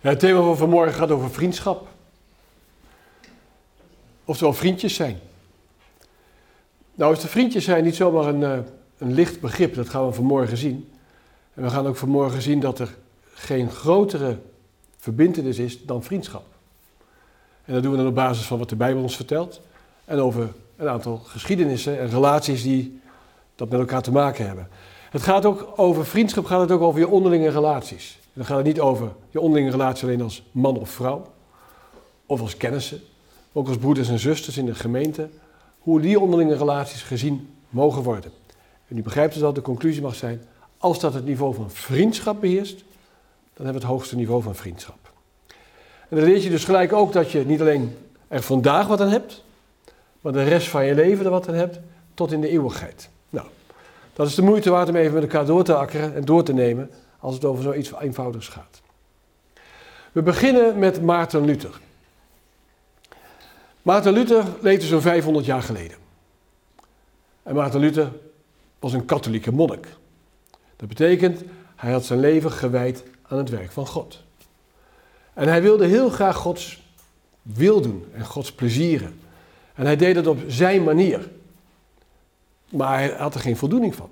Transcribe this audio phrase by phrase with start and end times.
[0.00, 1.88] Het thema van vanmorgen gaat over vriendschap.
[4.24, 5.18] Oftewel vriendjes zijn.
[6.94, 8.58] Nou is de vriendjes zijn niet zomaar een, eh,
[8.98, 10.90] een licht begrip, dat gaan we vanmorgen zien.
[11.54, 12.96] En we gaan ook vanmorgen zien dat er
[13.34, 14.38] geen grotere
[14.98, 16.44] verbindenis is dan vriendschap.
[17.64, 19.60] En dat doen we dan op basis van wat de Bijbel ons vertelt.
[20.04, 23.00] En over een aantal geschiedenissen en relaties die
[23.54, 24.68] dat met elkaar te maken hebben.
[25.10, 28.18] Het gaat ook over vriendschap, gaat het ook over je onderlinge relaties.
[28.38, 31.26] Dan gaat het niet over je onderlinge relatie alleen als man of vrouw,
[32.26, 33.00] of als kennissen,
[33.52, 35.28] ook als broeders en zusters in de gemeente,
[35.78, 38.30] hoe die onderlinge relaties gezien mogen worden.
[38.88, 40.42] En u begrijpt dus dat de conclusie mag zijn,
[40.76, 42.76] als dat het niveau van vriendschap beheerst,
[43.54, 45.12] dan hebben we het hoogste niveau van vriendschap.
[46.08, 47.96] En dan leer je dus gelijk ook dat je niet alleen
[48.28, 49.44] er vandaag wat aan hebt,
[50.20, 51.78] maar de rest van je leven er wat aan hebt,
[52.14, 53.08] tot in de eeuwigheid.
[53.30, 53.46] Nou,
[54.12, 56.52] dat is de moeite waard om even met elkaar door te akkeren en door te
[56.52, 58.80] nemen als het over zoiets eenvoudigs gaat.
[60.12, 61.80] We beginnen met Maarten Luther.
[63.82, 65.96] Maarten Luther leefde zo'n 500 jaar geleden.
[67.42, 68.12] En Maarten Luther
[68.78, 69.86] was een katholieke monnik.
[70.76, 71.42] Dat betekent,
[71.76, 74.22] hij had zijn leven gewijd aan het werk van God.
[75.34, 76.82] En hij wilde heel graag Gods
[77.42, 79.20] wil doen en Gods plezieren.
[79.74, 81.30] En hij deed het op zijn manier.
[82.68, 84.10] Maar hij had er geen voldoening van.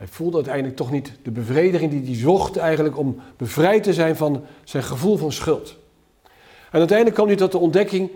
[0.00, 4.16] Hij voelde uiteindelijk toch niet de bevrediging die hij zocht eigenlijk om bevrijd te zijn
[4.16, 5.76] van zijn gevoel van schuld.
[6.70, 8.10] En uiteindelijk kwam hij tot de ontdekking,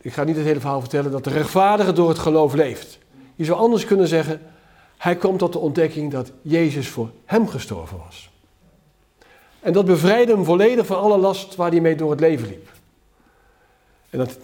[0.00, 2.98] ik ga niet het hele verhaal vertellen, dat de rechtvaardige door het geloof leeft.
[3.34, 4.40] Je zou anders kunnen zeggen,
[4.96, 8.30] hij kwam tot de ontdekking dat Jezus voor hem gestorven was.
[9.60, 12.68] En dat bevrijdde hem volledig van alle last waar hij mee door het leven liep.
[14.10, 14.38] En dat,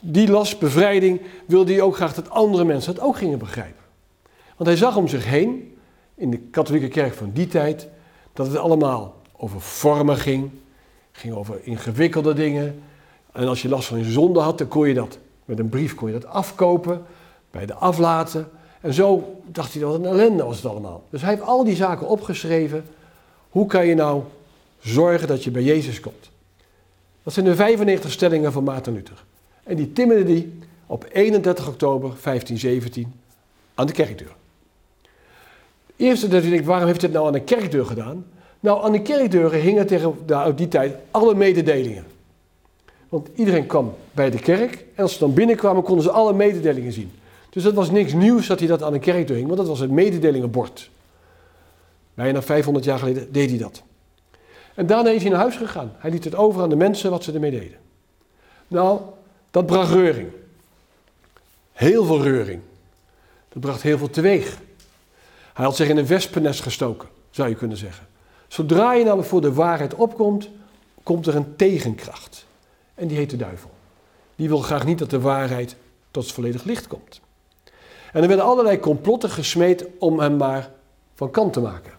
[0.00, 3.84] die lastbevrijding wilde hij ook graag dat andere mensen het ook gingen begrijpen.
[4.56, 5.72] Want hij zag om zich heen
[6.18, 7.88] in de katholieke kerk van die tijd
[8.32, 10.50] dat het allemaal over vormen ging,
[11.12, 12.82] ging over ingewikkelde dingen.
[13.32, 15.94] En als je last van je zonde had, dan kon je dat met een brief
[15.94, 17.02] kon je dat afkopen,
[17.50, 18.48] bij de aflaten.
[18.80, 21.02] En zo dacht hij dat een ellende was het allemaal.
[21.10, 22.84] Dus hij heeft al die zaken opgeschreven.
[23.50, 24.22] Hoe kan je nou
[24.78, 26.30] zorgen dat je bij Jezus komt?
[27.22, 29.24] Dat zijn de 95 stellingen van Maarten Luther.
[29.62, 33.12] En die timmerde die op 31 oktober 1517
[33.74, 34.36] aan de kerkdeur.
[35.98, 38.26] Eerste dat je denkt, waarom heeft hij het nou aan de kerkdeur gedaan?
[38.60, 40.08] Nou, aan de kerkdeuren hingen tegen
[40.46, 42.04] op die tijd alle mededelingen.
[43.08, 46.92] Want iedereen kwam bij de kerk en als ze dan binnenkwamen konden ze alle mededelingen
[46.92, 47.10] zien.
[47.50, 49.80] Dus dat was niks nieuws dat hij dat aan de kerkdeur hing, want dat was
[49.80, 50.90] het mededelingenbord.
[52.14, 53.82] Bijna 500 jaar geleden deed hij dat.
[54.74, 55.92] En daarna is hij naar huis gegaan.
[55.98, 57.78] Hij liet het over aan de mensen wat ze ermee deden.
[58.68, 59.00] Nou,
[59.50, 60.28] dat bracht reuring.
[61.72, 62.60] Heel veel reuring.
[63.48, 64.58] Dat bracht heel veel teweeg.
[65.58, 68.06] Hij had zich in een wespennest gestoken, zou je kunnen zeggen.
[68.48, 70.48] Zodra je namelijk voor de waarheid opkomt,
[71.02, 72.46] komt er een tegenkracht.
[72.94, 73.70] En die heet de duivel.
[74.36, 75.76] Die wil graag niet dat de waarheid
[76.10, 77.20] tot volledig licht komt.
[78.12, 80.70] En er werden allerlei complotten gesmeed om hem maar
[81.14, 81.92] van kant te maken.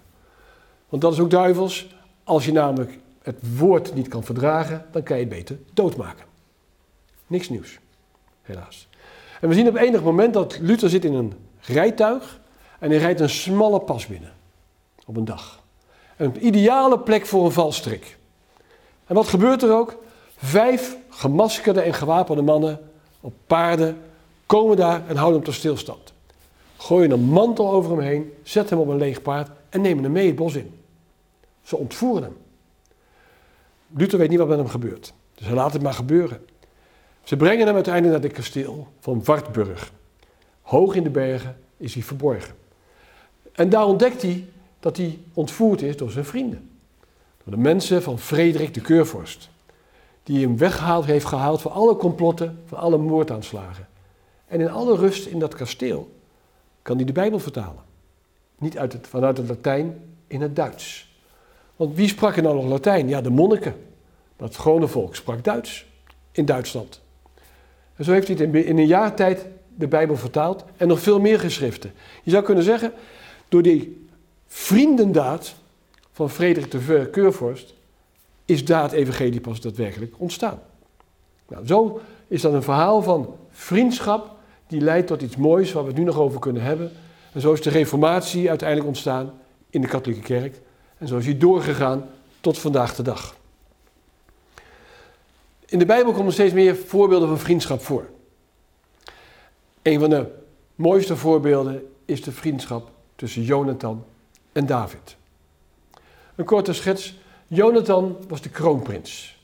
[0.90, 1.96] Want dat is ook duivels.
[2.24, 6.26] Als je namelijk het woord niet kan verdragen, dan kan je het beter doodmaken.
[7.28, 7.80] Niks nieuws,
[8.42, 8.88] helaas.
[9.42, 12.40] En we zien op enig moment dat Luther zit in een rijtuig
[12.80, 14.34] en hij rijdt een smalle pas binnen.
[15.06, 15.64] Op een dag.
[16.18, 18.18] Een ideale plek voor een valstrik.
[19.06, 20.04] En wat gebeurt er ook?
[20.38, 22.90] Vijf gemaskerde en gewapende mannen
[23.22, 24.02] op paarden
[24.46, 26.14] komen daar en houden hem tot stilstand.
[26.78, 30.12] Gooien een mantel over hem heen, zetten hem op een leeg paard en nemen hem
[30.12, 30.80] mee het bos in.
[31.64, 32.38] Ze ontvoeren hem.
[33.96, 35.14] Luther weet niet wat met hem gebeurt.
[35.36, 36.46] Dus hij laat het maar gebeuren.
[37.24, 39.92] Ze brengen hem uiteindelijk naar het kasteel van Wartburg.
[40.62, 42.56] Hoog in de bergen is hij verborgen.
[43.60, 44.46] En daar ontdekt hij
[44.80, 46.70] dat hij ontvoerd is door zijn vrienden.
[47.44, 49.50] Door de mensen van Frederik de Keurvorst.
[50.24, 53.88] Die hem weggehaald heeft gehaald van alle complotten, van alle moordaanslagen.
[54.48, 56.12] En in alle rust in dat kasteel
[56.82, 57.84] kan hij de Bijbel vertalen.
[58.58, 61.18] Niet uit het, vanuit het Latijn in het Duits.
[61.76, 63.08] Want wie sprak er nou nog Latijn?
[63.08, 63.76] Ja, de monniken.
[64.38, 65.86] Dat gewone volk sprak Duits
[66.32, 67.02] in Duitsland.
[67.96, 69.46] En zo heeft hij in een jaar tijd
[69.76, 71.92] de Bijbel vertaald en nog veel meer geschriften.
[72.24, 72.94] Je zou kunnen zeggen,
[73.50, 74.08] door die
[74.48, 75.56] vriendendaad
[76.12, 77.74] van Frederik de Keurvorst
[78.46, 80.62] is daad evangelie pas daadwerkelijk ontstaan.
[81.48, 84.38] Nou, zo is dat een verhaal van vriendschap
[84.68, 86.92] die leidt tot iets moois waar we het nu nog over kunnen hebben.
[87.34, 89.34] En zo is de reformatie uiteindelijk ontstaan
[89.70, 90.62] in de katholieke kerk.
[90.98, 92.10] En zo is die doorgegaan
[92.42, 93.36] tot vandaag de dag.
[95.66, 98.10] In de Bijbel komen steeds meer voorbeelden van vriendschap voor.
[99.82, 100.26] Een van de
[100.76, 104.06] mooiste voorbeelden is de vriendschap tussen Jonathan
[104.52, 105.16] en David.
[106.36, 107.18] Een korte schets.
[107.48, 109.38] Jonathan was de kroonprins.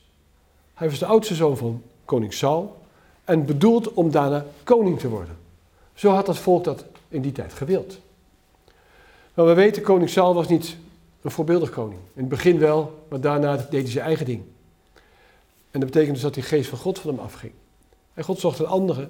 [0.73, 2.77] Hij was de oudste zoon van koning Saul
[3.23, 5.37] en bedoeld om daarna koning te worden.
[5.93, 7.99] Zo had het volk dat in die tijd gewild.
[9.33, 10.77] Maar we weten, koning Saul was niet
[11.21, 11.99] een voorbeeldig koning.
[12.13, 14.43] In het begin wel, maar daarna deed hij zijn eigen ding.
[15.71, 17.51] En dat betekent dus dat die geest van God van hem afging.
[18.13, 19.09] En God zocht een andere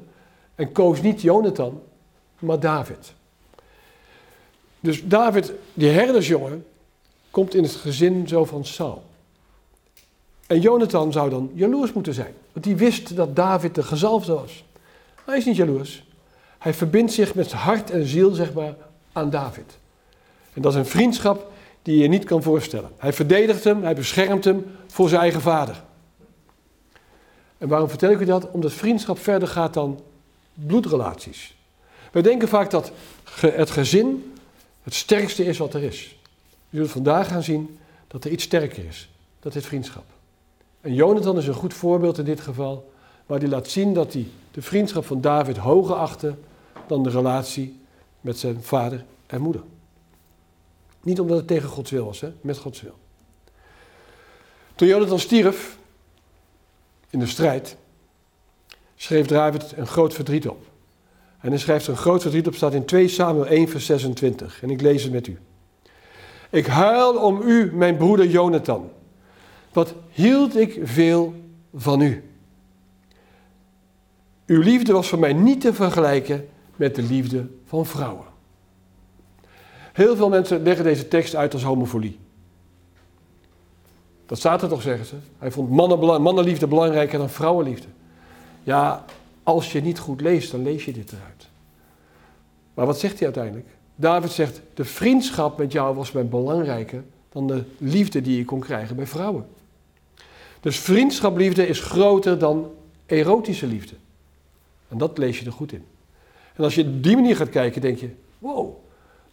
[0.56, 1.82] en koos niet Jonathan,
[2.40, 3.14] maar David.
[4.86, 6.66] Dus David, die herdersjongen,
[7.32, 9.04] komt in het gezin zo van Saul.
[10.48, 14.64] En Jonathan zou dan jaloers moeten zijn, want die wist dat David de gezalfde was.
[15.26, 16.04] Hij is niet jaloers.
[16.58, 18.76] Hij verbindt zich met hart en ziel, zeg maar,
[19.12, 19.78] aan David.
[20.54, 21.52] En dat is een vriendschap
[21.82, 22.90] die je niet kan voorstellen.
[22.98, 25.84] Hij verdedigt hem, hij beschermt hem voor zijn eigen vader.
[27.58, 28.52] En waarom vertel ik u dat?
[28.52, 30.00] Omdat vriendschap verder gaat dan
[30.54, 31.56] bloedrelaties.
[32.12, 32.92] Wij denken vaak dat
[33.40, 34.34] het gezin
[34.86, 36.16] het sterkste is wat er is.
[36.70, 39.10] Je zult vandaag gaan zien dat er iets sterker is.
[39.40, 40.04] Dat is vriendschap.
[40.82, 42.92] En Jonathan is een goed voorbeeld in dit geval,
[43.26, 46.36] waar hij laat zien dat hij de vriendschap van David hoger achtte
[46.88, 47.80] dan de relatie
[48.22, 49.64] met zijn vader en moeder.
[51.02, 52.34] Niet omdat het tegen Gods wil was, hè?
[52.42, 52.98] met Gods wil.
[54.76, 55.78] Toen Jonathan stierf
[57.10, 57.78] in de strijd,
[58.96, 60.66] schreef David een groot verdriet op.
[61.46, 64.62] En hij schrijft een groot verdriet op, staat in 2 Samuel 1, vers 26.
[64.62, 65.38] En ik lees het met u.
[66.50, 68.90] Ik huil om u, mijn broeder Jonathan.
[69.74, 71.34] Wat hield ik veel
[71.76, 72.24] van u.
[74.46, 78.26] Uw liefde was voor mij niet te vergelijken met de liefde van vrouwen.
[79.94, 82.20] Heel veel mensen leggen deze tekst uit als homofolie.
[84.26, 85.16] Dat staat er toch, zeggen ze.
[85.38, 85.70] Hij vond
[86.20, 87.88] mannenliefde belangrijker dan vrouwenliefde.
[88.64, 89.06] Ja,
[89.46, 91.48] als je niet goed leest, dan lees je dit eruit.
[92.74, 93.68] Maar wat zegt hij uiteindelijk?
[93.96, 98.60] David zegt, de vriendschap met jou was mij belangrijker dan de liefde die je kon
[98.60, 99.46] krijgen bij vrouwen.
[100.60, 102.72] Dus vriendschapliefde is groter dan
[103.06, 103.96] erotische liefde.
[104.88, 105.84] En dat lees je er goed in.
[106.56, 108.10] En als je op die manier gaat kijken, denk je,
[108.40, 108.76] wow.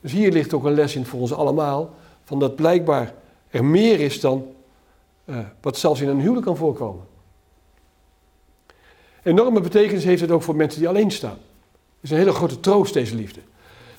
[0.01, 1.95] Dus hier ligt ook een les in voor ons allemaal,
[2.25, 3.15] van dat blijkbaar
[3.49, 4.47] er meer is dan
[5.25, 7.05] uh, wat zelfs in een huwelijk kan voorkomen.
[9.23, 11.39] Enorme betekenis heeft het ook voor mensen die alleen staan.
[12.01, 13.41] Het is een hele grote troost, deze liefde.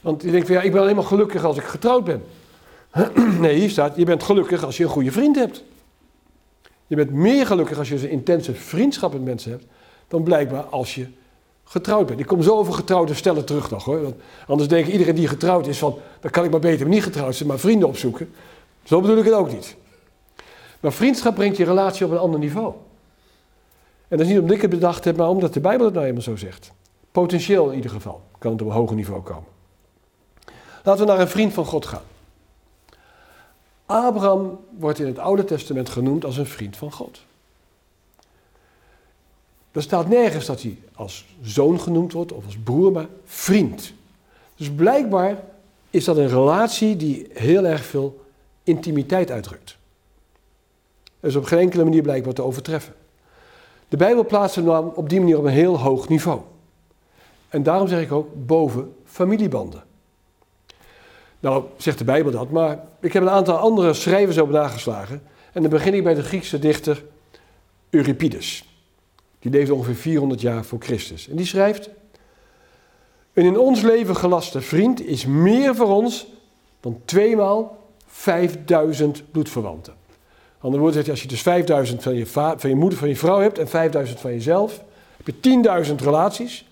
[0.01, 2.23] Want je denkt van ja, ik ben alleen maar gelukkig als ik getrouwd ben.
[3.39, 5.63] Nee, hier staat, je bent gelukkig als je een goede vriend hebt.
[6.87, 9.65] Je bent meer gelukkig als je een intense vriendschap met mensen hebt,
[10.07, 11.07] dan blijkbaar als je
[11.63, 12.19] getrouwd bent.
[12.19, 14.01] Ik kom zo over getrouwde stellen terug nog hoor.
[14.01, 14.15] Want
[14.47, 17.49] anders denkt iedereen die getrouwd is van, dan kan ik maar beter niet getrouwd zijn,
[17.49, 18.33] maar vrienden opzoeken.
[18.83, 19.75] Zo bedoel ik het ook niet.
[20.79, 22.73] Maar vriendschap brengt je relatie op een ander niveau.
[24.13, 26.05] En dat is niet omdat ik het bedacht heb, maar omdat de Bijbel het nou
[26.05, 26.71] eenmaal zo zegt.
[27.11, 29.49] Potentieel in ieder geval kan het op een hoger niveau komen.
[30.83, 32.01] Laten we naar een vriend van God gaan.
[33.85, 37.21] Abraham wordt in het Oude Testament genoemd als een vriend van God.
[39.71, 43.93] Er staat nergens dat hij als zoon genoemd wordt of als broer, maar vriend.
[44.55, 45.43] Dus blijkbaar
[45.89, 48.25] is dat een relatie die heel erg veel
[48.63, 49.77] intimiteit uitdrukt.
[51.19, 52.93] Dat is op geen enkele manier blijkbaar te overtreffen.
[53.93, 56.41] De Bijbel plaatst hem nou op die manier op een heel hoog niveau.
[57.49, 59.83] En daarom zeg ik ook boven familiebanden.
[61.39, 65.23] Nou, zegt de Bijbel dat, maar ik heb een aantal andere schrijvers op nageslagen.
[65.51, 67.03] En dan begin ik bij de Griekse dichter
[67.89, 68.77] Euripides.
[69.39, 71.29] Die leefde ongeveer 400 jaar voor Christus.
[71.29, 71.89] En die schrijft:
[73.33, 76.27] Een in ons leven gelaste vriend is meer voor ons
[76.79, 79.93] dan tweemaal 5000 bloedverwanten.
[80.63, 83.59] Andere woorden als je dus 5000 van je, van je moeder, van je vrouw hebt
[83.59, 84.81] en 5000 van jezelf,
[85.23, 86.65] heb je 10.000 relaties.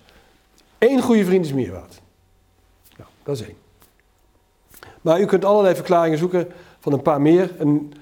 [0.78, 2.00] Eén goede vriend is meer waard.
[2.96, 3.56] Nou, dat is één.
[5.00, 6.48] Maar u kunt allerlei verklaringen zoeken
[6.80, 7.50] van een paar meer.
[7.58, 7.92] Een,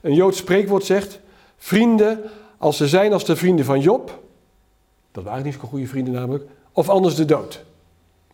[0.00, 1.20] een Joods spreekwoord zegt:
[1.56, 2.20] Vrienden,
[2.58, 4.22] als ze zijn als de vrienden van Job,
[5.12, 7.64] dat waren niet zo'n goede vrienden namelijk, of anders de dood.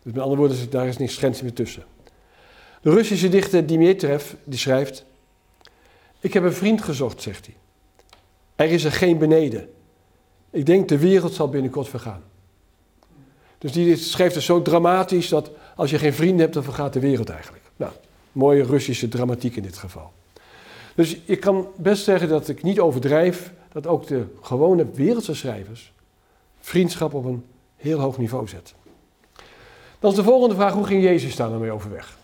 [0.03, 1.83] Dus met andere woorden, daar is niks grens meer tussen.
[2.81, 5.05] De Russische dichter Dimitrev die schrijft:
[6.19, 7.55] Ik heb een vriend gezocht, zegt hij.
[8.55, 9.69] Er is er geen beneden.
[10.49, 12.23] Ik denk de wereld zal binnenkort vergaan.
[13.57, 16.99] Dus die schrijft het zo dramatisch dat als je geen vrienden hebt, dan vergaat de
[16.99, 17.63] wereld eigenlijk.
[17.75, 17.91] Nou,
[18.31, 20.11] mooie Russische dramatiek in dit geval.
[20.95, 25.93] Dus ik kan best zeggen dat ik niet overdrijf dat ook de gewone wereldse schrijvers
[26.59, 27.45] vriendschap op een
[27.75, 28.75] heel hoog niveau zetten.
[29.99, 32.17] Dan is de volgende vraag, hoe ging Jezus daar nou mee overweg?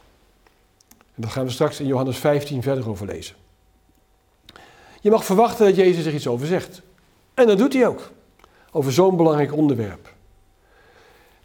[0.90, 3.36] En dat gaan we straks in Johannes 15 verder over lezen.
[5.04, 6.82] Je mag verwachten dat Jezus er iets over zegt.
[7.34, 8.12] En dat doet hij ook.
[8.72, 10.14] Over zo'n belangrijk onderwerp.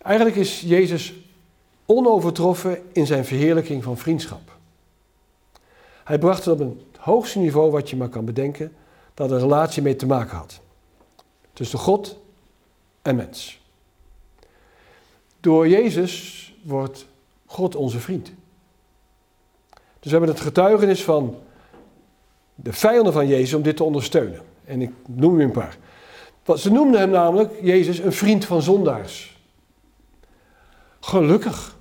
[0.02, 1.14] Eigenlijk is Jezus
[1.86, 4.56] onovertroffen in zijn verheerlijking van vriendschap.
[6.04, 8.76] Hij bracht het op een hoogste niveau wat je maar kan bedenken,
[9.14, 10.60] dat een relatie mee te maken had.
[11.52, 12.18] Tussen God
[13.02, 13.60] en mens.
[15.40, 17.06] Door Jezus wordt
[17.46, 18.32] God onze vriend.
[19.74, 21.36] Dus we hebben het getuigenis van
[22.62, 24.40] de vijanden van Jezus om dit te ondersteunen.
[24.64, 25.76] En ik noem u een paar.
[26.56, 29.36] Ze noemden hem namelijk, Jezus, een vriend van zondaars.
[31.00, 31.76] Gelukkig.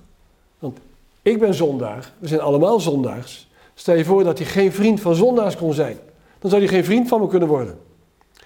[0.58, 0.78] Want
[1.22, 3.48] ik ben zondaar, we zijn allemaal zondaars.
[3.74, 5.98] Stel je voor dat hij geen vriend van zondaars kon zijn.
[6.38, 7.78] Dan zou hij geen vriend van me kunnen worden.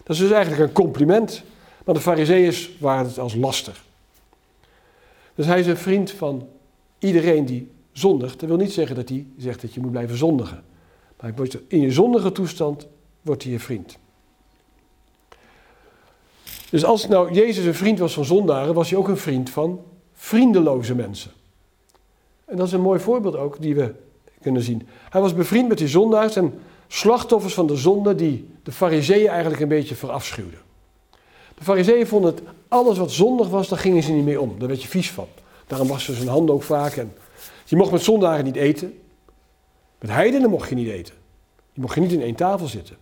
[0.04, 1.42] Dat is dus eigenlijk een compliment.
[1.84, 3.84] Maar de fariseeërs waren het als lastig.
[5.34, 6.48] Dus hij is een vriend van
[6.98, 8.40] iedereen die zondigt.
[8.40, 10.64] Dat wil niet zeggen dat hij zegt dat je moet blijven zondigen.
[11.68, 12.86] In je zondige toestand
[13.22, 13.98] wordt hij je vriend.
[16.70, 19.80] Dus als nou Jezus een vriend was van zondaren, was hij ook een vriend van
[20.14, 21.30] vriendeloze mensen.
[22.44, 23.94] En dat is een mooi voorbeeld ook die we
[24.40, 24.88] kunnen zien.
[25.10, 26.54] Hij was bevriend met die zondaars en
[26.88, 30.60] slachtoffers van de zonde die de fariseeën eigenlijk een beetje verafschuwden.
[31.54, 34.58] De fariseeën vonden het, alles wat zondig was, daar gingen ze niet mee om.
[34.58, 35.26] Daar werd je vies van.
[35.66, 36.96] Daarom wassen ze zijn handen ook vaak.
[36.96, 37.12] En
[37.64, 39.01] je mocht met zondaren niet eten.
[40.02, 41.14] Met heidenen mocht je niet eten.
[41.72, 42.96] Je mocht niet in één tafel zitten.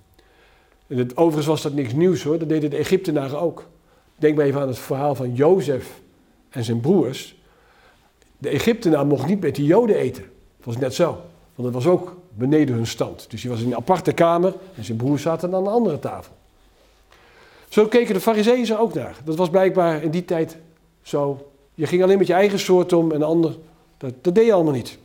[0.87, 3.69] En het, overigens was dat niks nieuws hoor, dat deden de Egyptenaren ook.
[4.17, 6.01] Denk maar even aan het verhaal van Jozef
[6.49, 7.37] en zijn broers.
[8.39, 10.23] De Egyptenaar mocht niet met die Joden eten.
[10.57, 11.05] Dat was net zo,
[11.55, 13.31] want dat was ook beneden hun stand.
[13.31, 16.33] Dus hij was in een aparte kamer en zijn broers zaten aan een andere tafel.
[17.69, 19.17] Zo keken de fariseeën er ook naar.
[19.25, 20.57] Dat was blijkbaar in die tijd
[21.03, 21.51] zo.
[21.75, 23.57] Je ging alleen met je eigen soort om en de ander,
[23.97, 24.99] dat, dat deed je allemaal niet.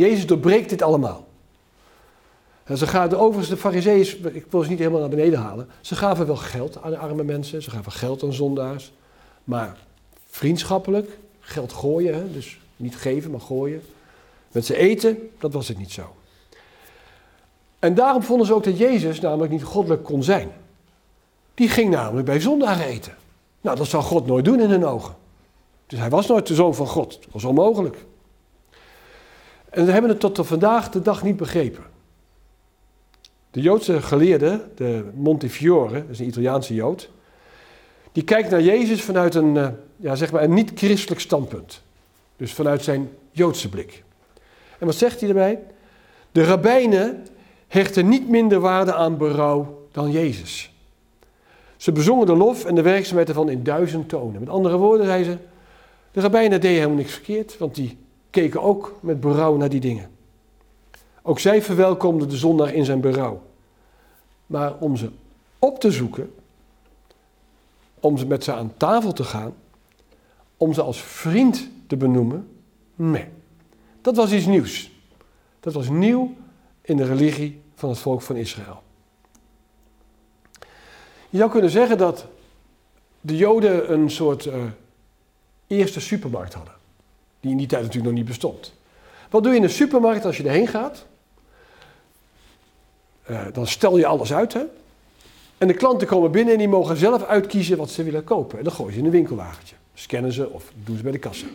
[0.00, 1.28] Jezus doorbreekt dit allemaal.
[2.64, 5.94] En ze gaven, overigens, de fariseeën, ik wil ze niet helemaal naar beneden halen, ze
[5.94, 8.92] gaven wel geld aan de arme mensen, ze gaven geld aan zondaars,
[9.44, 9.76] maar
[10.26, 12.32] vriendschappelijk, geld gooien, hè?
[12.32, 13.82] dus niet geven, maar gooien.
[14.52, 16.14] Met ze eten, dat was het niet zo.
[17.78, 20.50] En daarom vonden ze ook dat Jezus namelijk niet goddelijk kon zijn.
[21.54, 23.16] Die ging namelijk bij zondaren eten.
[23.60, 25.14] Nou, dat zou God nooit doen in hun ogen.
[25.86, 27.18] Dus hij was nooit de zoon van God.
[27.22, 27.96] Dat was onmogelijk.
[29.70, 31.84] En ze hebben het tot vandaag de dag niet begrepen.
[33.50, 37.10] De Joodse geleerde, de Montefiore, dat is een Italiaanse Jood,
[38.12, 41.82] die kijkt naar Jezus vanuit een, eh, ja, zeg maar een niet-christelijk standpunt.
[42.36, 44.02] Dus vanuit zijn Joodse blik.
[44.78, 45.62] En wat zegt hij erbij?
[46.32, 47.26] De rabbijnen
[47.68, 50.72] hechten niet minder waarde aan berouw dan Jezus.
[51.76, 54.40] Ze bezongen de lof en de werkzaamheid ervan in duizend tonen.
[54.40, 55.36] Met andere woorden, zei ze,
[56.12, 57.98] de rabbijnen deden helemaal niks verkeerd, want die
[58.30, 60.10] keken ook met berouw naar die dingen.
[61.22, 63.42] Ook zij verwelkomden de zondaar in zijn berouw.
[64.46, 65.10] Maar om ze
[65.58, 66.34] op te zoeken,
[68.00, 69.54] om ze met ze aan tafel te gaan,
[70.56, 72.48] om ze als vriend te benoemen,
[72.94, 73.28] nee.
[74.00, 74.90] Dat was iets nieuws.
[75.60, 76.34] Dat was nieuw
[76.80, 78.82] in de religie van het volk van Israël.
[81.30, 82.26] Je zou kunnen zeggen dat
[83.20, 84.54] de Joden een soort uh,
[85.66, 86.74] eerste supermarkt hadden.
[87.40, 88.72] Die in die tijd natuurlijk nog niet bestond.
[89.30, 91.06] Wat doe je in een supermarkt als je erheen gaat?
[93.30, 94.52] Uh, dan stel je alles uit.
[94.52, 94.62] Hè?
[95.58, 98.58] En de klanten komen binnen en die mogen zelf uitkiezen wat ze willen kopen.
[98.58, 99.74] En dan gooien ze in een winkelwagentje.
[99.94, 101.46] Scannen ze of doen ze bij de kassa.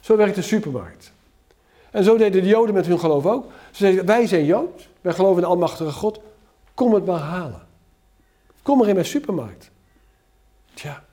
[0.00, 1.12] Zo werkt de supermarkt.
[1.90, 3.44] En zo deden de Joden met hun geloof ook.
[3.70, 6.20] Ze zeiden, wij zijn Jood, wij geloven in de Almachtige God.
[6.74, 7.66] Kom het maar halen.
[8.62, 9.70] Kom maar in mijn supermarkt.
[10.74, 11.04] Tja.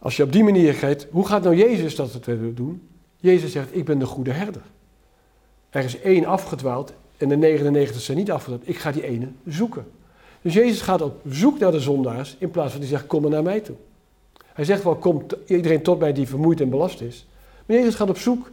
[0.00, 2.88] Als je op die manier gaat, hoe gaat nou Jezus dat het doen?
[3.16, 4.62] Jezus zegt, ik ben de goede herder.
[5.70, 8.68] Er is één afgedwaald en de 99 zijn niet afgedwaald.
[8.68, 9.86] Ik ga die ene zoeken.
[10.42, 13.30] Dus Jezus gaat op zoek naar de zondaars in plaats van die zegt, kom maar
[13.30, 13.76] naar mij toe.
[14.46, 17.26] Hij zegt wel, kom iedereen tot mij die vermoeid en belast is.
[17.66, 18.50] Maar Jezus gaat op zoek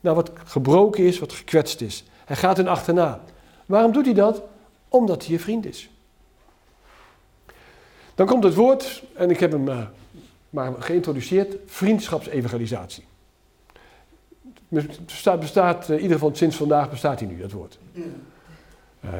[0.00, 2.04] naar wat gebroken is, wat gekwetst is.
[2.24, 3.20] Hij gaat hen achterna.
[3.66, 4.42] Waarom doet hij dat?
[4.88, 5.90] Omdat hij je vriend is.
[8.14, 9.86] Dan komt het woord, en ik heb hem uh,
[10.54, 13.04] maar geïntroduceerd, vriendschapsevangelisatie.
[14.68, 17.78] Bestaat, bestaat uh, in ieder geval sinds vandaag bestaat hij nu, dat woord.
[17.94, 19.10] Uh,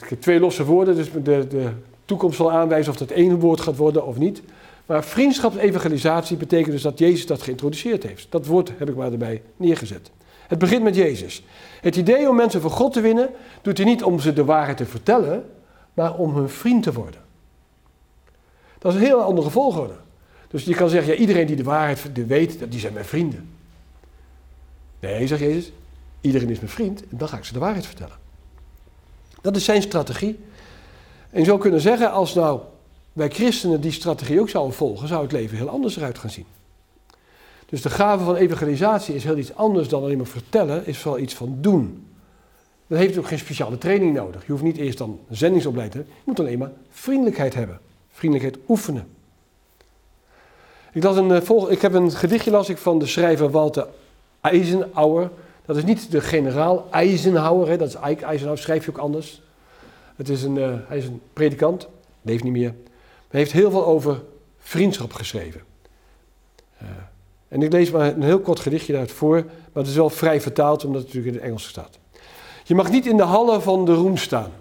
[0.00, 1.70] ik heb twee losse woorden, dus de, de
[2.04, 4.42] toekomst zal aanwijzen of dat één woord gaat worden of niet.
[4.86, 8.26] Maar vriendschapsevangelisatie betekent dus dat Jezus dat geïntroduceerd heeft.
[8.30, 10.10] Dat woord heb ik maar erbij neergezet.
[10.48, 11.44] Het begint met Jezus.
[11.80, 13.28] Het idee om mensen voor God te winnen,
[13.62, 15.50] doet hij niet om ze de waarheid te vertellen,
[15.94, 17.20] maar om hun vriend te worden.
[18.78, 19.94] Dat is een heel andere volgorde.
[20.54, 23.48] Dus je kan zeggen, ja, iedereen die de waarheid weet, die zijn mijn vrienden.
[25.00, 25.72] Nee, zegt Jezus,
[26.20, 28.16] iedereen is mijn vriend en dan ga ik ze de waarheid vertellen.
[29.40, 30.38] Dat is zijn strategie.
[31.30, 32.60] En je zou kunnen zeggen, als nou
[33.12, 36.46] wij christenen die strategie ook zouden volgen, zou het leven heel anders eruit gaan zien.
[37.66, 41.20] Dus de gave van evangelisatie is heel iets anders dan alleen maar vertellen, is vooral
[41.20, 42.06] iets van doen.
[42.86, 44.46] Dan heeft ook geen speciale training nodig.
[44.46, 46.16] Je hoeft niet eerst dan zendingsopleiding te hebben.
[46.24, 47.80] Je moet alleen maar vriendelijkheid hebben.
[48.10, 49.22] Vriendelijkheid oefenen.
[50.94, 53.86] Ik, las een, eh, ik heb een gedichtje las ik van de schrijver Walter
[54.40, 55.30] Eisenhower.
[55.64, 59.42] Dat is niet de generaal Eisenhower, hè, dat is Ike Eisenhower, schrijf je ook anders.
[60.16, 61.88] Het is een, uh, hij is een predikant,
[62.22, 62.74] leeft niet meer.
[63.28, 64.22] Hij heeft heel veel over
[64.58, 65.60] vriendschap geschreven.
[66.82, 66.88] Uh,
[67.48, 70.40] en ik lees maar een heel kort gedichtje daaruit voor, maar het is wel vrij
[70.40, 71.98] vertaald omdat het natuurlijk in het Engels staat.
[72.64, 74.52] Je mag niet in de hallen van de roem staan,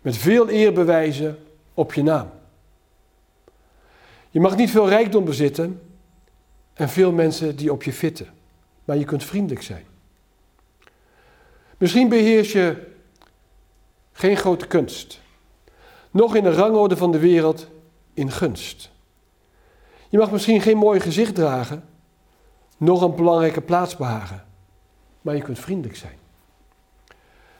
[0.00, 1.38] met veel eerbewijzen
[1.74, 2.30] op je naam.
[4.32, 5.82] Je mag niet veel rijkdom bezitten
[6.72, 8.28] en veel mensen die op je fitten,
[8.84, 9.84] maar je kunt vriendelijk zijn.
[11.78, 12.86] Misschien beheers je
[14.12, 15.20] geen grote kunst,
[16.10, 17.68] nog in de rangorde van de wereld
[18.14, 18.90] in gunst.
[20.08, 21.84] Je mag misschien geen mooi gezicht dragen,
[22.76, 24.46] nog een belangrijke plaats behagen,
[25.20, 26.18] maar je kunt vriendelijk zijn.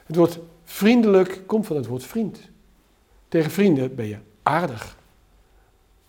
[0.05, 2.39] Het woord vriendelijk komt van het woord vriend.
[3.27, 4.97] Tegen vrienden ben je aardig,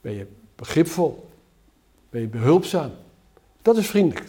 [0.00, 0.26] ben je
[0.64, 1.28] begripvol,
[2.10, 2.90] ben je behulpzaam.
[3.62, 4.26] Dat is vriendelijk.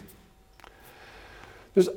[1.74, 1.90] Dus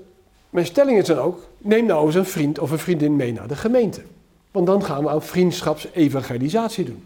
[0.51, 3.49] mijn stelling is dan ook, neem nou eens een vriend of een vriendin mee naar
[3.49, 4.03] de gemeente.
[4.51, 7.05] Want dan gaan we aan vriendschapsevangelisatie doen.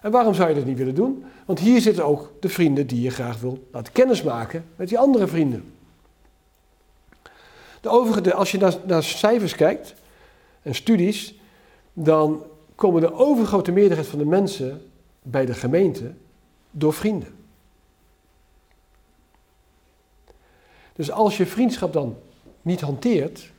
[0.00, 1.24] En waarom zou je dat niet willen doen?
[1.46, 5.26] Want hier zitten ook de vrienden die je graag wil laten kennismaken met die andere
[5.26, 5.72] vrienden.
[7.80, 9.94] De overige, als je naar, naar cijfers kijkt
[10.62, 11.34] en studies,
[11.92, 12.42] dan
[12.74, 14.82] komen de overgrote meerderheid van de mensen
[15.22, 16.12] bij de gemeente
[16.78, 17.34] door vrienden.
[20.92, 22.16] Dus als je vriendschap dan
[22.62, 23.50] niet hanteert,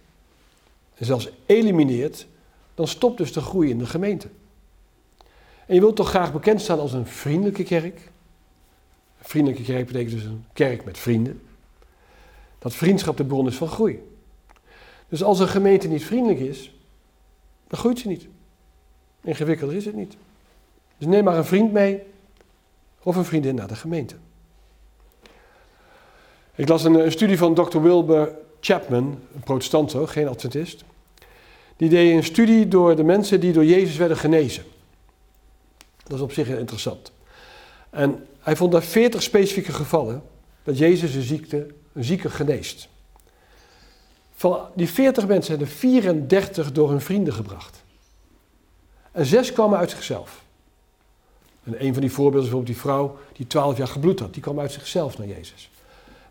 [0.95, 2.27] en zelfs elimineert,
[2.75, 4.29] dan stopt dus de groei in de gemeente.
[5.65, 8.11] En je wilt toch graag bekend staan als een vriendelijke kerk?
[9.19, 11.41] Een vriendelijke kerk betekent dus een kerk met vrienden.
[12.59, 14.03] Dat vriendschap de bron is van groei.
[15.09, 16.75] Dus als een gemeente niet vriendelijk is,
[17.67, 18.27] dan groeit ze niet.
[19.23, 20.17] Ingewikkelder is het niet.
[20.97, 22.03] Dus neem maar een vriend mee
[23.07, 24.15] of een vriendin naar de gemeente.
[26.55, 27.79] Ik las een, studie van Dr.
[27.79, 30.83] Wilbur Chapman, een protestant ook, geen adventist.
[31.77, 34.63] Die deed een studie door de mensen die door Jezus werden genezen.
[36.03, 37.11] Dat is op zich interessant.
[37.89, 40.23] En hij vond daar 40 specifieke gevallen
[40.63, 42.87] dat Jezus een, ziekte, een zieke geneest.
[44.35, 47.83] Van die 40 mensen zijn er 34 door hun vrienden gebracht.
[49.11, 50.45] En zes kwamen uit zichzelf.
[51.67, 54.33] En een van die voorbeelden is bijvoorbeeld die vrouw die 12 jaar gebloed had.
[54.33, 55.69] Die kwam uit zichzelf naar Jezus.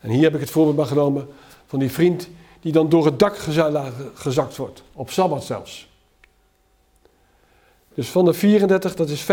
[0.00, 1.28] En hier heb ik het voorbeeld maar genomen
[1.66, 2.28] van die vriend
[2.60, 3.36] die dan door het dak
[4.14, 4.82] gezakt wordt.
[4.92, 5.88] Op Sabbat zelfs.
[7.94, 9.26] Dus van de 34, dat is 85%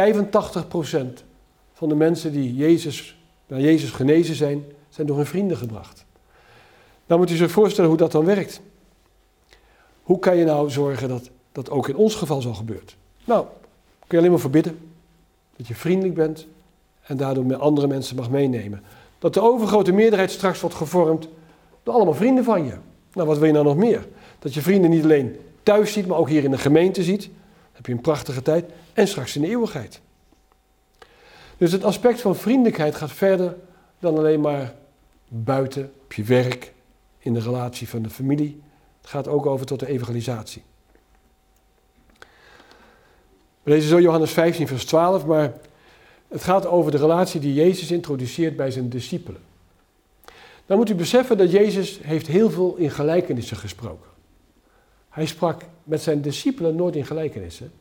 [1.73, 6.05] van de mensen die Jezus, naar Jezus genezen zijn, zijn door hun vrienden gebracht.
[7.05, 8.61] Nou moet u zich voorstellen hoe dat dan werkt.
[10.03, 12.95] Hoe kan je nou zorgen dat dat ook in ons geval zo gebeurt?
[13.25, 13.45] Nou,
[13.99, 14.92] kun je alleen maar verbidden.
[15.55, 16.47] Dat je vriendelijk bent
[17.01, 18.83] en daardoor met andere mensen mag meenemen.
[19.19, 21.27] Dat de overgrote meerderheid straks wordt gevormd
[21.83, 22.75] door allemaal vrienden van je.
[23.13, 24.07] Nou, wat wil je nou nog meer?
[24.39, 27.21] Dat je vrienden niet alleen thuis ziet, maar ook hier in de gemeente ziet.
[27.23, 27.31] Dan
[27.71, 28.65] heb je een prachtige tijd.
[28.93, 30.01] En straks in de eeuwigheid.
[31.57, 33.55] Dus het aspect van vriendelijkheid gaat verder
[33.99, 34.73] dan alleen maar
[35.27, 36.73] buiten, op je werk,
[37.19, 38.61] in de relatie van de familie.
[39.01, 40.63] Het gaat ook over tot de evangelisatie.
[43.63, 45.53] We lezen zo Johannes 15, vers 12, maar
[46.27, 49.41] het gaat over de relatie die Jezus introduceert bij zijn discipelen.
[50.65, 54.09] Dan moet u beseffen dat Jezus heeft heel veel in gelijkenissen gesproken.
[55.09, 57.71] Hij sprak met zijn discipelen nooit in gelijkenissen.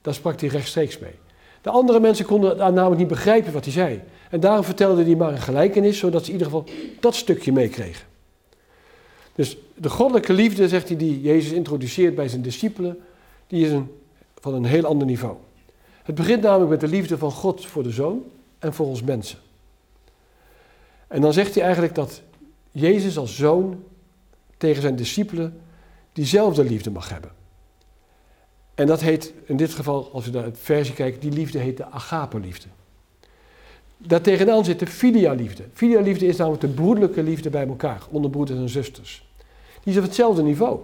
[0.00, 1.14] Daar sprak hij rechtstreeks mee.
[1.60, 4.02] De andere mensen konden namelijk niet begrijpen wat hij zei.
[4.30, 6.66] En daarom vertelde hij maar een gelijkenis, zodat ze in ieder geval
[7.00, 8.06] dat stukje meekregen.
[9.34, 12.98] Dus de goddelijke liefde, zegt hij, die Jezus introduceert bij zijn discipelen,
[13.46, 13.90] die is een,
[14.42, 15.36] van een heel ander niveau.
[16.02, 18.22] Het begint namelijk met de liefde van God voor de Zoon
[18.58, 19.38] en voor ons mensen.
[21.06, 22.22] En dan zegt hij eigenlijk dat
[22.70, 23.84] Jezus als zoon
[24.56, 25.60] tegen zijn discipelen
[26.12, 27.30] diezelfde liefde mag hebben.
[28.74, 31.76] En dat heet in dit geval, als we naar het versie kijken, die liefde heet
[31.76, 32.68] de agape-liefde.
[33.96, 35.64] Daartegenaan zit de filia-liefde.
[35.72, 39.30] Filia-liefde is namelijk de broederlijke liefde bij elkaar, onder broeders en zusters.
[39.82, 40.80] Die is op hetzelfde niveau.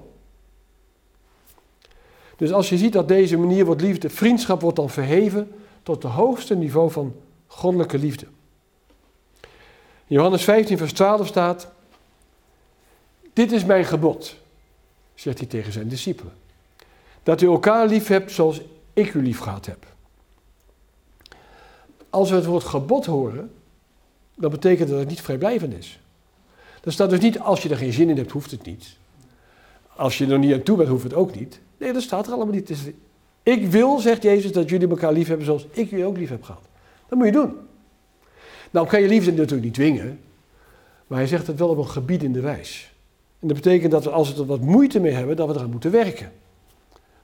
[2.38, 6.12] Dus als je ziet dat deze manier wordt liefde, vriendschap wordt dan verheven tot het
[6.12, 7.14] hoogste niveau van
[7.46, 8.26] goddelijke liefde.
[10.06, 11.70] Johannes 15, vers 12 staat:
[13.32, 14.36] Dit is mijn gebod,
[15.14, 16.32] zegt hij tegen zijn discipelen.
[17.22, 18.60] Dat u elkaar lief hebt zoals
[18.92, 19.86] ik u lief gehad heb.
[22.10, 23.52] Als we het woord gebod horen,
[24.34, 26.00] dan betekent dat het niet vrijblijvend is.
[26.84, 28.96] Er staat dus niet als je er geen zin in hebt, hoeft het niet.
[29.96, 31.60] als je er niet aan toe bent, hoeft het ook niet.
[31.78, 32.70] Nee, dat staat er allemaal niet.
[32.70, 32.90] Is-
[33.42, 36.42] ik wil, zegt Jezus, dat jullie elkaar lief hebben zoals ik jullie ook lief heb
[36.42, 36.62] gehad.
[37.08, 37.56] Dat moet je doen.
[38.70, 40.20] Nou kan je liefde natuurlijk niet dwingen,
[41.06, 42.92] maar hij zegt het wel op een gebied in de wijs.
[43.40, 45.70] En dat betekent dat we als we er wat moeite mee hebben, dat we eraan
[45.70, 46.32] moeten werken.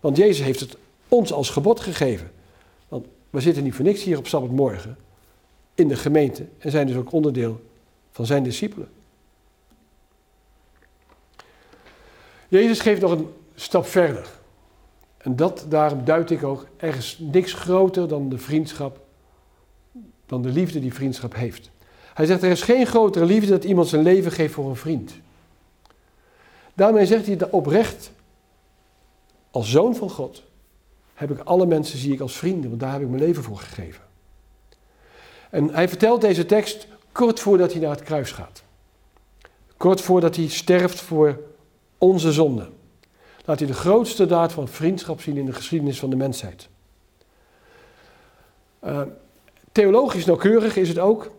[0.01, 0.77] Want Jezus heeft het
[1.09, 2.31] ons als gebod gegeven.
[2.88, 4.97] Want we zitten niet voor niks hier op Sabbatmorgen
[5.75, 7.61] in de gemeente en zijn dus ook onderdeel
[8.11, 8.88] van zijn discipelen.
[12.49, 14.27] Jezus geeft nog een stap verder.
[15.25, 19.01] En dat, daarom duid ik ook, er is niks groter dan de vriendschap,
[20.27, 21.71] dan de liefde die vriendschap heeft.
[22.15, 25.13] Hij zegt, er is geen grotere liefde dat iemand zijn leven geeft voor een vriend.
[26.75, 28.13] Daarmee zegt hij oprecht,
[29.51, 30.43] als zoon van God,
[31.15, 33.59] heb ik alle mensen zie ik als vrienden, want daar heb ik mijn leven voor
[33.59, 34.03] gegeven.
[35.51, 38.63] En hij vertelt deze tekst kort voordat hij naar het kruis gaat.
[39.77, 41.41] Kort voordat hij sterft voor
[41.99, 42.69] onze zonde.
[43.45, 46.69] Laat hij de grootste daad van vriendschap zien in de geschiedenis van de mensheid.
[48.85, 49.03] Uh,
[49.73, 51.31] theologisch nauwkeurig is het ook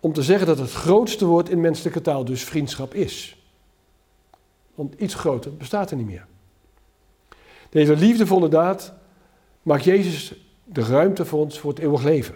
[0.00, 3.36] om te zeggen dat het grootste woord in menselijke taal dus vriendschap is.
[4.74, 6.26] Want iets groter bestaat er niet meer.
[7.70, 8.92] Deze liefdevolle daad
[9.62, 12.34] maakt Jezus de ruimte voor ons voor het eeuwig leven.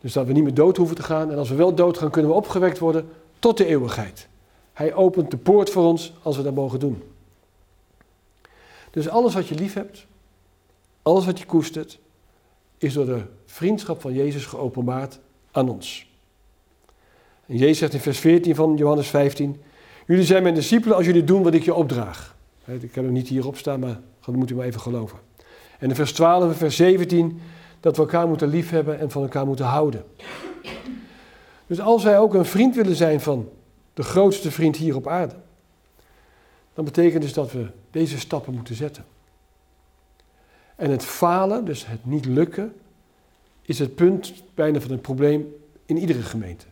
[0.00, 1.30] Dus dat we niet meer dood hoeven te gaan.
[1.30, 4.28] En als we wel dood gaan, kunnen we opgewekt worden tot de eeuwigheid.
[4.72, 7.02] Hij opent de poort voor ons als we dat mogen doen.
[8.92, 10.06] Dus alles wat je lief hebt,
[11.02, 11.98] alles wat je koestert,
[12.78, 15.18] is door de vriendschap van Jezus geopenbaard
[15.50, 16.10] aan ons.
[17.46, 19.62] En Jezus zegt in vers 14 van Johannes 15:
[20.06, 22.36] Jullie zijn mijn discipelen als jullie doen wat ik je opdraag.
[22.64, 25.18] Ik heb hem niet hierop staan, maar dat moet u maar even geloven.
[25.78, 27.40] En in vers 12 en vers 17
[27.80, 30.04] dat we elkaar moeten liefhebben en van elkaar moeten houden.
[31.66, 33.48] Dus als wij ook een vriend willen zijn van
[33.94, 35.34] de grootste vriend hier op aarde,
[36.74, 39.04] dan betekent dus dat we deze stappen moeten zetten.
[40.76, 42.74] En het falen, dus het niet lukken,
[43.62, 45.54] is het punt bijna van het probleem
[45.86, 46.66] in iedere gemeente.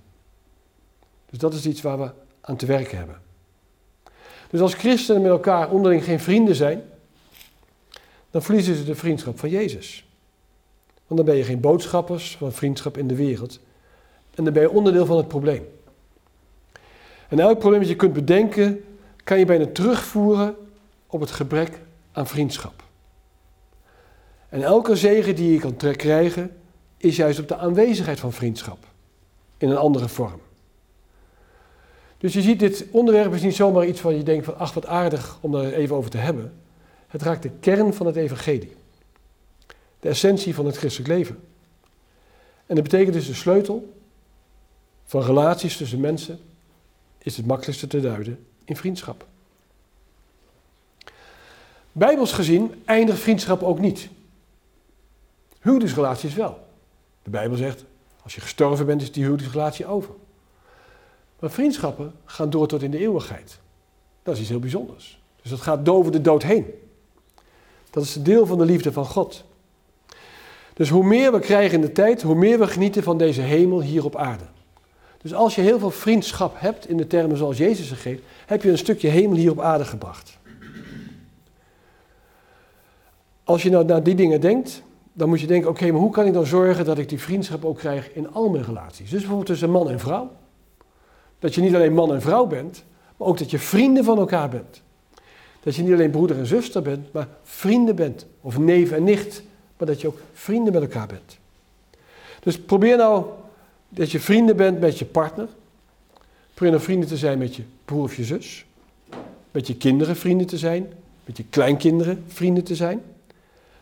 [1.30, 2.10] Dus dat is iets waar we
[2.40, 3.20] aan te werken hebben.
[4.50, 6.82] Dus als christenen met elkaar onderling geen vrienden zijn,
[8.30, 10.08] dan verliezen ze de vriendschap van Jezus.
[11.06, 13.60] Want dan ben je geen boodschappers van vriendschap in de wereld.
[14.34, 15.68] En dan ben je onderdeel van het probleem.
[17.28, 18.84] En elk probleem dat je kunt bedenken,
[19.24, 20.56] kan je bijna terugvoeren
[21.06, 21.80] op het gebrek
[22.12, 22.82] aan vriendschap.
[24.48, 26.56] En elke zegen die je kan krijgen,
[26.96, 28.78] is juist op de aanwezigheid van vriendschap.
[29.56, 30.40] In een andere vorm.
[32.18, 34.86] Dus je ziet, dit onderwerp is niet zomaar iets waar je denkt van, ach wat
[34.86, 36.52] aardig om daar even over te hebben.
[37.06, 38.76] Het raakt de kern van het evangelie.
[40.00, 41.38] De essentie van het christelijk leven.
[42.66, 43.92] En dat betekent dus de sleutel
[45.04, 46.38] van relaties tussen mensen
[47.18, 49.26] is het makkelijkste te duiden in vriendschap.
[51.92, 54.08] Bijbels gezien eindigt vriendschap ook niet.
[55.60, 56.66] Huwelijksrelaties wel.
[57.22, 57.84] De Bijbel zegt,
[58.22, 60.14] als je gestorven bent is die huwelijksrelatie over.
[61.38, 63.58] Maar vriendschappen gaan door tot in de eeuwigheid.
[64.22, 65.20] Dat is iets heel bijzonders.
[65.42, 66.66] Dus dat gaat over de dood heen.
[67.90, 69.44] Dat is een deel van de liefde van God.
[70.74, 73.80] Dus hoe meer we krijgen in de tijd, hoe meer we genieten van deze hemel
[73.80, 74.44] hier op aarde.
[75.22, 78.62] Dus als je heel veel vriendschap hebt, in de termen zoals Jezus ze geeft, heb
[78.62, 80.38] je een stukje hemel hier op aarde gebracht.
[83.44, 86.26] Als je nou naar die dingen denkt, dan moet je denken, oké, maar hoe kan
[86.26, 89.10] ik dan zorgen dat ik die vriendschap ook krijg in al mijn relaties?
[89.10, 90.30] Dus bijvoorbeeld tussen man en vrouw.
[91.38, 92.84] Dat je niet alleen man en vrouw bent,
[93.16, 94.82] maar ook dat je vrienden van elkaar bent.
[95.62, 98.26] Dat je niet alleen broeder en zuster bent, maar vrienden bent.
[98.40, 99.42] Of neef en nicht,
[99.76, 101.38] maar dat je ook vrienden met elkaar bent.
[102.40, 103.24] Dus probeer nou
[103.90, 105.48] dat je vrienden bent met je partner.
[106.54, 108.64] Probeer vrienden te zijn met je broer of je zus.
[109.50, 110.92] Met je kinderen vrienden te zijn.
[111.24, 113.02] Met je kleinkinderen vrienden te zijn.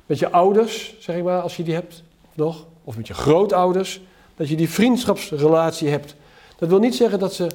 [0.06, 2.02] Met je ouders, zeg ik maar, als je die hebt
[2.34, 2.66] nog.
[2.84, 4.00] Of met je grootouders.
[4.36, 6.14] Dat je die vriendschapsrelatie hebt.
[6.58, 7.50] Dat wil niet zeggen dat, ze,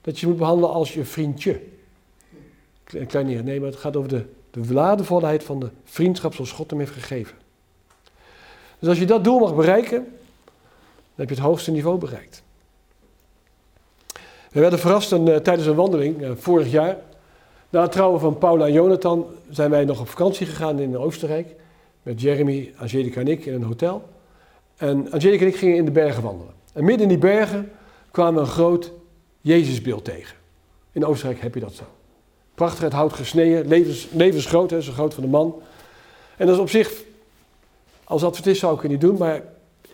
[0.00, 1.60] dat je moet behandelen als je vriendje.
[3.06, 3.42] Klein neer.
[3.44, 6.92] Nee, maar het gaat over de, de waardevolheid van de vriendschap zoals God hem heeft
[6.92, 7.36] gegeven.
[8.78, 10.17] Dus als je dat doel mag bereiken,
[11.18, 12.42] heb je het hoogste niveau bereikt.
[14.50, 16.96] We werden verrast uh, tijdens een wandeling uh, vorig jaar.
[17.70, 21.54] Na het trouwen van Paula en Jonathan zijn wij nog op vakantie gegaan in Oostenrijk.
[22.02, 24.08] Met Jeremy, Angelica en ik in een hotel.
[24.76, 26.54] En Angelica en ik gingen in de bergen wandelen.
[26.72, 27.70] En midden in die bergen
[28.10, 28.92] kwamen we een groot
[29.40, 30.36] Jezusbeeld tegen.
[30.92, 31.84] In Oostenrijk heb je dat zo.
[32.54, 35.62] Prachtig uit hout gesneden, levens, levensgroot, hè, zo groot van de man.
[36.36, 37.02] En dat is op zich,
[38.04, 39.42] als adventist zou ik het niet doen, maar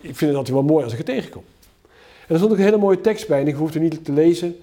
[0.05, 1.45] ik vind het altijd wel mooi als ik het tegenkom.
[2.27, 4.57] En er stond ook een hele mooie tekst bij, en ik hoefde niet te lezen.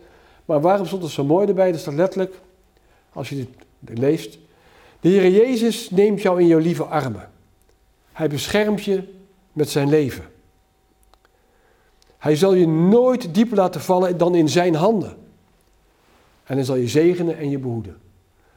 [0.46, 1.72] Maar waarom stond het zo mooi erbij?
[1.72, 2.34] Er staat letterlijk,
[3.14, 3.46] als je
[3.80, 4.38] dit leest,
[5.00, 7.30] de Heer Jezus neemt jou in jouw lieve armen.
[8.12, 9.04] Hij beschermt je
[9.54, 10.24] met zijn leven.
[12.18, 15.18] Hij zal je nooit dieper laten vallen dan in zijn handen.
[16.44, 17.98] En hij zal je zegenen en je behoeden.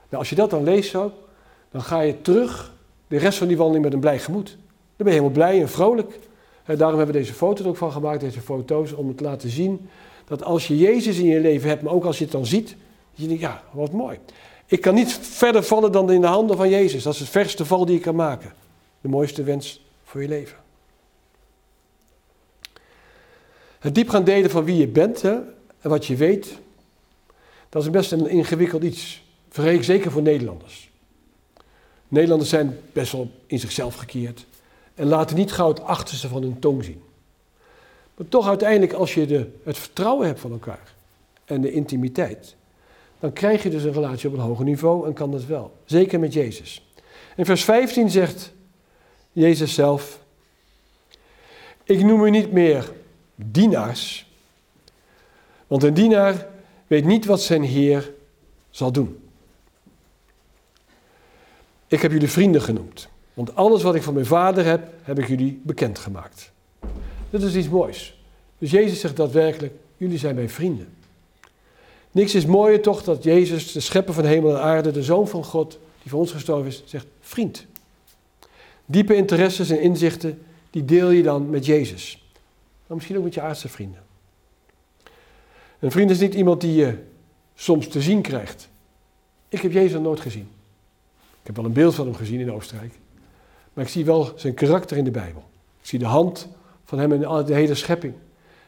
[0.08, 1.12] Nou, als je dat dan leest zo,
[1.70, 2.74] dan ga je terug
[3.08, 4.48] de rest van die wandeling met een blij gemoed.
[4.48, 4.56] Dan
[4.96, 6.18] ben je helemaal blij en vrolijk.
[6.64, 9.24] En daarom hebben we deze foto's er ook van gemaakt, deze foto's, om het te
[9.24, 9.88] laten zien
[10.24, 12.76] dat als je Jezus in je leven hebt, maar ook als je het dan ziet,
[13.12, 14.18] je denkt, ja, wat mooi.
[14.66, 17.02] Ik kan niet verder vallen dan in de handen van Jezus.
[17.02, 18.52] Dat is het verste val die ik kan maken.
[19.00, 20.56] De mooiste wens voor je leven.
[23.78, 26.58] Het diep gaan delen van wie je bent en wat je weet,
[27.68, 29.22] dat is best een ingewikkeld iets.
[29.80, 30.90] Zeker voor Nederlanders.
[32.08, 34.46] Nederlanders zijn best wel in zichzelf gekeerd
[34.94, 37.02] en laten niet gauw het achterste van hun tong zien.
[38.14, 40.94] Maar toch uiteindelijk, als je de, het vertrouwen hebt van elkaar
[41.44, 42.56] en de intimiteit,
[43.20, 45.76] dan krijg je dus een relatie op een hoger niveau en kan dat wel.
[45.84, 46.86] Zeker met Jezus.
[47.36, 48.52] In vers 15 zegt
[49.32, 50.20] Jezus zelf,
[51.84, 52.92] ik noem u niet meer
[53.34, 54.32] dienaars,
[55.66, 56.46] want een dienaar
[56.86, 58.12] weet niet wat zijn Heer
[58.70, 59.28] zal doen.
[61.86, 65.28] Ik heb jullie vrienden genoemd, want alles wat ik van mijn vader heb, heb ik
[65.28, 66.52] jullie bekendgemaakt.
[67.30, 68.18] Dat is iets moois.
[68.58, 70.88] Dus Jezus zegt daadwerkelijk, jullie zijn mijn vrienden.
[72.10, 75.44] Niks is mooier toch dat Jezus, de schepper van hemel en aarde, de Zoon van
[75.44, 77.66] God, die voor ons gestorven is, zegt vriend.
[78.86, 82.24] Diepe interesses en inzichten, die deel je dan met Jezus.
[82.86, 84.02] Maar misschien ook met je aardse vrienden.
[85.78, 86.98] Een vriend is niet iemand die je
[87.54, 88.68] soms te zien krijgt.
[89.48, 90.48] Ik heb Jezus nooit gezien.
[91.40, 92.94] Ik heb wel een beeld van hem gezien in Oostenrijk.
[93.74, 95.44] Maar ik zie wel zijn karakter in de Bijbel.
[95.80, 96.48] Ik zie de hand
[96.84, 98.14] van hem in de hele schepping.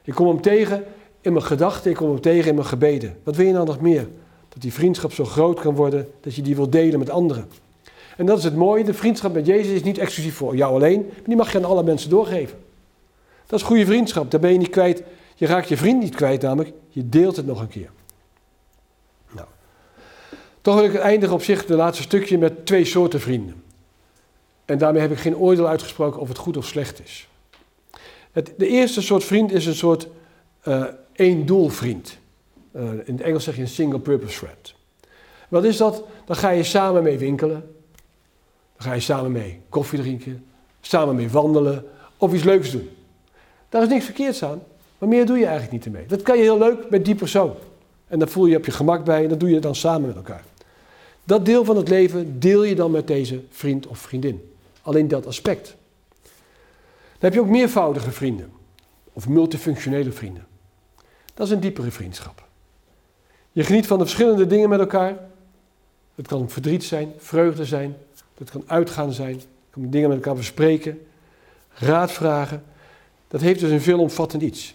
[0.05, 0.85] Ik kom hem tegen
[1.21, 3.19] in mijn gedachten, ik kom hem tegen in mijn gebeden.
[3.23, 4.09] Wat wil je nou nog meer?
[4.49, 7.49] Dat die vriendschap zo groot kan worden dat je die wil delen met anderen.
[8.17, 11.07] En dat is het mooie, de vriendschap met Jezus is niet exclusief voor jou alleen,
[11.07, 12.59] maar die mag je aan alle mensen doorgeven.
[13.47, 15.03] Dat is goede vriendschap, daar ben je niet kwijt.
[15.35, 17.91] Je raakt je vriend niet kwijt namelijk, je deelt het nog een keer.
[19.31, 19.47] Nou.
[20.61, 23.63] Toch wil ik eindigen op zich, de laatste stukje, met twee soorten vrienden.
[24.67, 27.29] En daarmee heb ik geen oordeel uitgesproken of het goed of slecht is.
[28.33, 30.09] Het, de eerste soort vriend is een soort
[30.65, 32.19] uh, één doelvriend.
[32.73, 34.75] Uh, in het Engels zeg je een single purpose friend.
[35.49, 36.03] Wat is dat?
[36.25, 37.75] Dan ga je samen mee winkelen.
[38.77, 40.45] Dan ga je samen mee koffie drinken.
[40.81, 41.85] Samen mee wandelen.
[42.17, 42.91] Of iets leuks doen.
[43.69, 44.63] Daar is niks verkeerds aan.
[44.99, 46.07] Maar meer doe je eigenlijk niet ermee.
[46.07, 47.55] Dat kan je heel leuk met die persoon.
[48.07, 50.17] En daar voel je op je gemak bij en dat doe je dan samen met
[50.17, 50.45] elkaar.
[51.25, 54.56] Dat deel van het leven deel je dan met deze vriend of vriendin.
[54.87, 55.77] Alleen dat aspect.
[56.23, 58.53] Dan heb je ook meervoudige vrienden.
[59.13, 60.47] Of multifunctionele vrienden.
[61.35, 62.45] Dat is een diepere vriendschap.
[63.53, 65.19] Je geniet van de verschillende dingen met elkaar.
[66.15, 67.97] Het kan verdriet zijn, vreugde zijn.
[68.39, 69.35] Het kan uitgaan zijn.
[69.35, 71.07] Je kan dingen met elkaar bespreken.
[71.69, 72.65] Raad vragen.
[73.29, 74.75] Dat heeft dus een veelomvattend iets.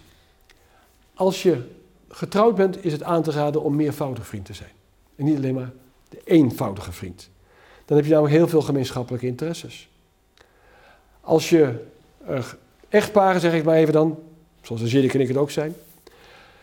[1.14, 1.68] Als je
[2.08, 4.72] getrouwd bent, is het aan te raden om meervoudig vriend te zijn.
[5.16, 5.72] En niet alleen maar
[6.08, 7.30] de eenvoudige vriend.
[7.84, 9.90] Dan heb je namelijk heel veel gemeenschappelijke interesses.
[11.24, 11.84] Als je
[12.28, 12.44] uh,
[12.88, 14.18] echtparen, zeg ik maar even dan,
[14.62, 15.74] zoals Jirik en ik het ook zijn,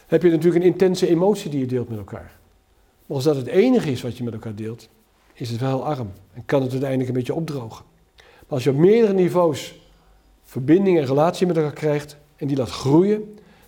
[0.08, 2.38] heb je natuurlijk een intense emotie die je deelt met elkaar.
[3.06, 4.90] Maar als dat het enige is wat je met elkaar deelt,
[5.34, 7.86] is het wel heel arm en kan het uiteindelijk een beetje opdrogen.
[8.16, 9.80] Maar als je op meerdere niveaus
[10.44, 13.20] verbinding en relatie met elkaar krijgt en die laat groeien,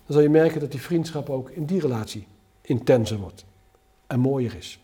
[0.05, 2.27] dan zal je merken dat die vriendschap ook in die relatie
[2.61, 3.45] intenser wordt
[4.07, 4.79] en mooier is.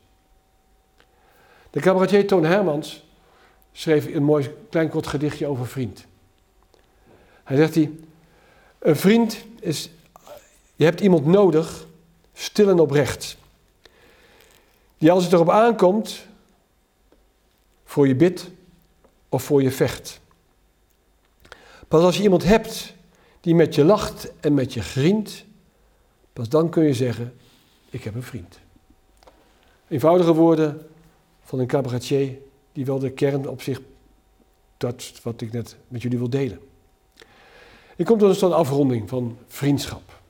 [1.70, 3.07] De cabaretier Toon Hermans
[3.77, 6.05] schreef een mooi klein kort gedichtje over vriend.
[7.43, 7.91] Hij zegt hij,
[8.79, 9.89] een vriend is,
[10.75, 11.87] je hebt iemand nodig,
[12.33, 13.37] stil en oprecht.
[14.97, 16.25] Die als het erop aankomt,
[17.83, 18.49] voor je bidt
[19.29, 20.19] of voor je vecht.
[21.87, 22.93] Pas als je iemand hebt
[23.41, 25.45] die met je lacht en met je grient,
[26.33, 27.37] pas dan kun je zeggen,
[27.89, 28.59] ik heb een vriend.
[29.87, 30.87] Eenvoudige woorden
[31.43, 32.45] van een cabaretier
[32.77, 33.81] die wel de kern op zich
[34.77, 36.59] dat wat ik net met jullie wil delen.
[37.95, 40.21] Ik kom tot een afronding van vriendschap.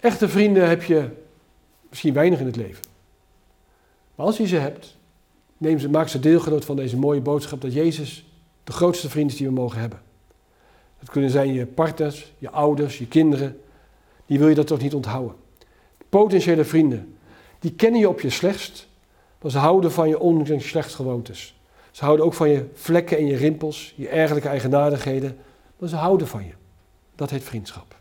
[0.00, 1.08] Echte vrienden heb je
[1.88, 2.84] misschien weinig in het leven.
[4.14, 4.96] Maar als je ze hebt,
[5.58, 8.26] neem ze, maak ze deelgenoot van deze mooie boodschap dat Jezus
[8.64, 10.02] de grootste vriend is die we mogen hebben.
[10.98, 13.60] Dat kunnen zijn je partners, je ouders, je kinderen.
[14.26, 15.36] Die wil je dat toch niet onthouden.
[16.08, 17.16] Potentiële vrienden,
[17.58, 18.88] die kennen je op je slechtst,
[19.50, 21.54] ze houden van je ondanks slecht gewoontes.
[21.90, 25.36] Ze houden ook van je vlekken en je rimpels, je ergelijke eigenaardigheden,
[25.78, 26.52] maar ze houden van je.
[27.14, 27.96] Dat heet vriendschap.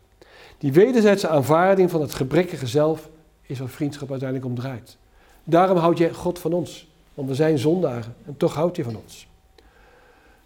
[0.57, 3.09] Die wederzijdse aanvaarding van het gebrekkige zelf
[3.41, 4.97] is waar vriendschap uiteindelijk om draait.
[5.43, 6.87] Daarom houdt je God van ons.
[7.13, 9.27] Want we zijn zondaren en toch houdt hij van ons.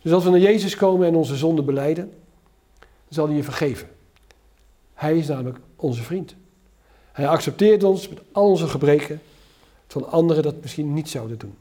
[0.01, 2.12] Dus als we naar Jezus komen en onze zonden beleiden,
[2.79, 3.89] dan zal hij je vergeven.
[4.93, 6.35] Hij is namelijk onze vriend.
[7.12, 9.21] Hij accepteert ons met al onze gebreken,
[9.89, 11.58] terwijl anderen dat misschien niet zouden doen.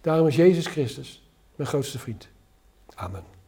[0.00, 1.22] Daarom is Jezus Christus
[1.56, 2.28] mijn grootste vriend.
[2.94, 3.39] Amen.